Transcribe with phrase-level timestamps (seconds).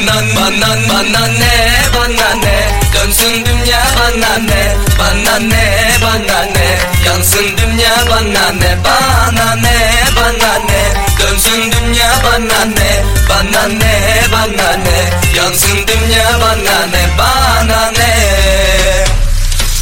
[0.00, 1.60] Bana ne
[1.94, 9.54] bana ne Dönsün dünya bana ne Bana ne bana ne Yansın dünya bana ne Bana
[9.54, 9.76] ne
[10.16, 10.82] bana ne
[11.20, 18.14] Dönsün dünya bana ne Bana ne bana ne Yansın dünya bana ne Bana ne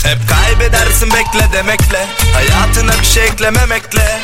[0.02, 2.06] Hep kaybedersin bekle demekle.
[2.34, 4.18] Hayatına bir şey eklememekle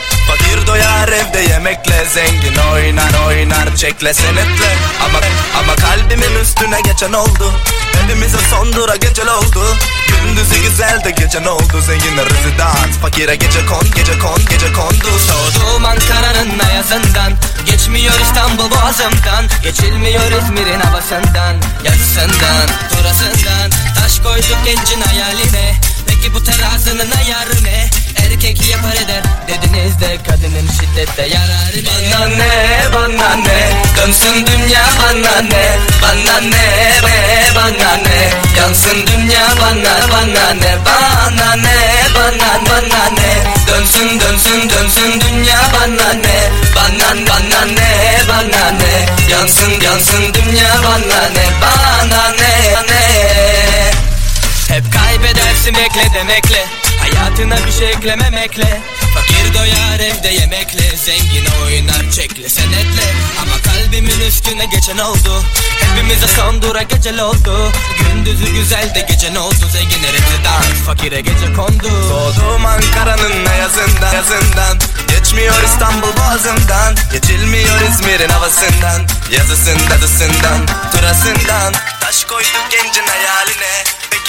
[0.54, 2.04] Fakir doyar evde yemekle.
[2.14, 4.76] Zengin oynar oynar çekle senetle.
[5.04, 5.18] Ama
[5.58, 7.52] ama kalbimin üstüne geçen oldu.
[7.92, 9.76] Hepimize son dura gecel oldu.
[10.08, 11.80] Gündüzü güzel de gece ne oldu?
[11.86, 15.08] Zenginler rezidans Fakire gece kon gece kon gece kondu.
[15.28, 17.32] Doğdum Ankara'nın ayazından
[17.66, 19.44] Geçmiyor İstanbul boğazımdan.
[19.62, 25.74] Geçilmiyor İzmir'in havasından Yazısından, turasından Taş koyduk gencin hayaline
[26.06, 28.03] Peki bu terazinin ayarı ne?
[28.34, 29.22] Erkek yapar eder.
[29.48, 32.12] Dediniz de kadının şiddette yararı ne?
[32.14, 33.70] Bana ne, bana ne?
[33.96, 35.78] Dönsün dünya bana ne?
[36.02, 36.66] Bana ne,
[37.04, 37.16] be,
[37.56, 38.30] bana ne?
[38.58, 40.78] Yansın dünya bana, bana ne?
[40.86, 41.76] Bana ne,
[42.14, 43.32] bana, bana ne?
[43.68, 46.50] Dönsün, dönsün, dönsün dünya bana ne?
[46.76, 49.32] Bana, bana ne, bana ne?
[49.32, 51.46] Yansın, yansın dünya bana ne?
[51.62, 53.04] Bana ne, ne?
[54.68, 56.66] Hep kaybedersin ekle demekle
[57.16, 58.80] Hayatına bir şey eklememekle
[59.14, 60.96] Fakir doyar evde yemekle.
[60.96, 63.04] Zengin oynar çekle senetle.
[63.42, 65.42] Ama kalbimin üstüne geçen oldu.
[65.80, 67.72] Hepimize son dura gecel oldu.
[67.98, 69.66] Gündüzü güzel de gece ne oldu?
[69.72, 71.88] Zengine rezidans fakire gece kondu.
[72.10, 74.78] Doğdum Ankara'nın ayazından yazından.
[75.08, 76.96] Geçmiyor İstanbul boğazından.
[77.12, 79.02] Geçilmiyor İzmir'in havasından.
[79.30, 81.72] Yazısın dadısından Turasından.
[82.00, 83.84] Taş koyduk gencin hayaline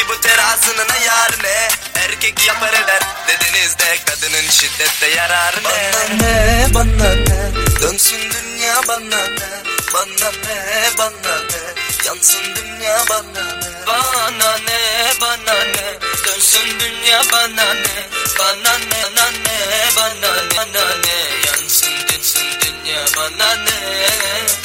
[0.10, 1.70] bu terazinin ayarı ne?
[2.02, 5.92] Erkek yapar eder Dediniz de kadının şiddette yararı ne?
[5.94, 9.50] Bana ne bana ne Dönsün dünya bana ne
[9.94, 17.74] Bana ne bana ne Yansın dünya bana ne Bana ne bana ne Dönsün dünya bana
[17.74, 24.65] ne Bana ne bana ne bana ne bana ne Yansın dönsün dünya bana ne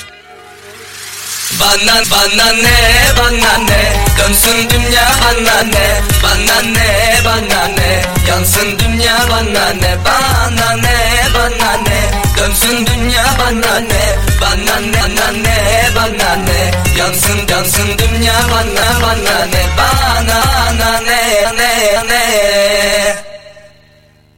[1.61, 2.77] bana bana ne
[3.19, 3.81] bana ne?
[4.19, 5.87] Dönsün dünya bana ne?
[6.23, 6.89] Bana ne
[7.25, 8.03] bana ne?
[8.29, 9.97] Yansın dünya bana ne?
[10.05, 10.99] Bana ne
[11.35, 12.01] bana ne?
[12.39, 14.03] Dönsün dünya bana ne?
[14.41, 16.71] Bana ne bana ne bana ne?
[16.99, 19.63] Yansın yansın dünya bana bana ne?
[19.79, 23.30] Bana ne ne ne